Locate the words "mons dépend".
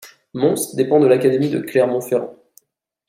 0.33-0.99